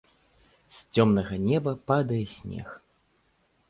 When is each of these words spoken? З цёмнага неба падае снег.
З 0.77 0.97
цёмнага 0.97 1.35
неба 1.49 1.71
падае 1.93 2.25
снег. 2.41 2.69